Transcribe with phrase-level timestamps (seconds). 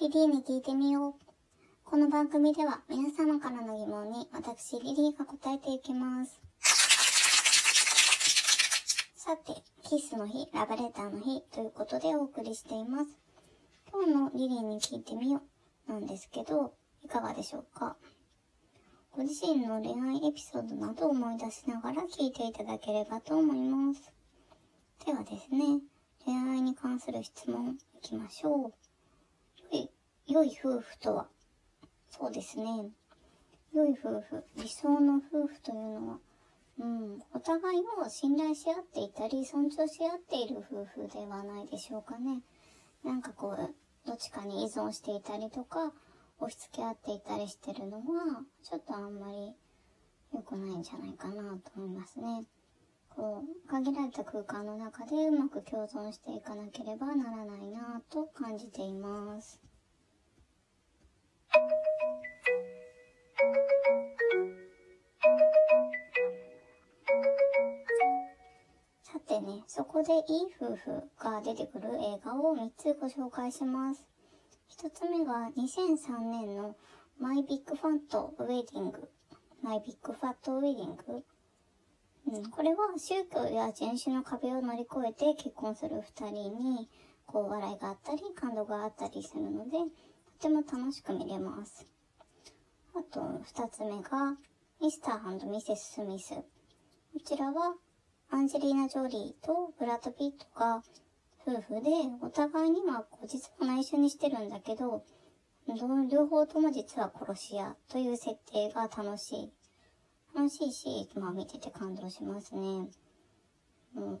[0.00, 1.14] リリーに聞いてみよう。
[1.84, 6.40] この番組では皆様からの疑問に私リリーが答えていきます。
[9.14, 9.52] さて、
[9.82, 13.10] キスの日、ラブレターの日ということでお送りしています。
[13.92, 15.42] 今日のリリーに聞いてみよ
[15.86, 16.72] うなんですけど、
[17.04, 17.94] いかがでしょうか？
[19.14, 24.10] ご自身の恋愛エピソードなどを思い出しながら聞いていただければと思います。
[25.04, 25.82] ではですね、
[26.24, 28.72] 恋愛に関する質問いきましょう。
[30.32, 31.26] 良い、夫婦とは？
[32.08, 32.64] そうですね。
[33.74, 36.18] 良い夫婦、理想の夫婦というのは、
[36.78, 42.42] うん、お互いを信頼し合っていたり、尊重し合っている夫婦ではないでしょうかね。
[43.04, 43.74] なんかこう、
[44.06, 45.92] どっちかに依存していたりとか、
[46.38, 49.52] 押し付け合っていたりしてるのは、ちょっとあんまり
[50.32, 52.44] 良くないんじゃないかなと思いますね。
[53.16, 59.60] こう、限られた空間の中でうまく共存していかなければならないなと感じています。
[69.30, 70.22] さてね、そこでいい
[70.60, 74.08] 夫婦が出てくる映画を3つご紹介します。
[74.76, 76.74] 1つ目が2003年の
[77.20, 79.08] マイビッグファットウェディング。
[79.62, 81.22] マイビッグファットウェディング。
[82.26, 86.88] うん、これは宗教や人種の壁を乗り越えて結婚する2人に、
[87.24, 89.78] こう笑いがあったり感動があったりするので、
[90.40, 91.86] とても楽しく見れます。
[92.96, 94.36] あと、2つ目が、
[94.80, 96.34] ミスターミセス・スミス。
[96.34, 96.42] こ
[97.24, 97.76] ちらは、
[98.32, 100.84] アンジェリーナ・ジョリーとブラッド・ピットが
[101.44, 101.90] 夫婦で、
[102.22, 105.04] お互いにはこう実は内緒にしてるんだけど、
[106.08, 109.52] 両方とも実は殺し屋という設定が楽しい。
[110.32, 112.88] 楽しいし、まあ見てて感動しますね。
[113.96, 114.20] うん。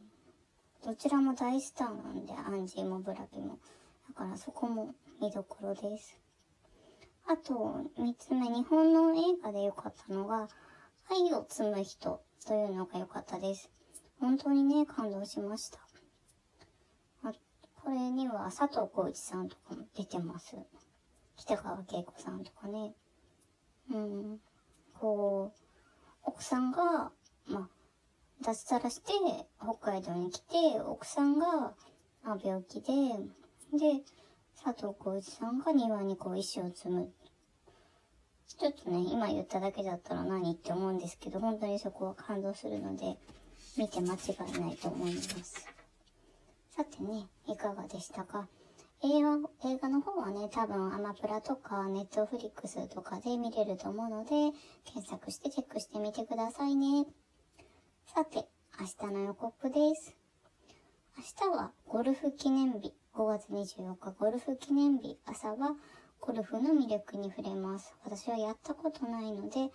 [0.84, 3.60] どちらも大スターなんで、アンジーもブラピも。
[4.08, 6.18] だからそこも見どころです。
[7.28, 10.48] あと、三つ目、日本の映画で良かったのが、
[11.08, 13.70] 愛を積む人というのが良かったです。
[14.20, 15.78] 本当にね、感動しました。
[17.22, 17.32] あ
[17.82, 20.56] これには佐藤浩市さんとかも出てます。
[21.36, 22.92] 北川景子さんとかね。
[23.90, 24.40] うん。
[25.00, 25.60] こう、
[26.22, 27.12] 奥さんが、
[27.46, 27.68] まあ、
[28.42, 29.12] 脱サラして
[29.58, 31.74] 北海道に来て、奥さんが、
[32.22, 32.92] まあ、病気で、
[33.72, 34.02] で、
[34.62, 37.10] 佐藤浩市さんが庭にこう石を積む。
[38.46, 43.16] ちょっとね、今言っただけだったら何って思うんですけど、本当にそこは感動するので、
[43.80, 44.18] 見て間違
[44.56, 45.66] いないと思います。
[46.76, 48.46] さてね、いかがでしたか？
[49.02, 54.54] 映画、映画の方はね、多分アマプラとかネットフリックスとかで見れると思うので、
[54.84, 57.06] 検索してチェックしてみてくださいね。
[58.14, 58.44] さて、
[58.78, 60.14] 明日の予告です。
[61.16, 62.92] 明日はゴルフ記念日。
[63.14, 65.16] 5月24日ゴルフ記念日。
[65.24, 65.74] 朝は
[66.20, 67.94] ゴルフの魅力に触れます。
[68.04, 69.70] 私はやったことないので、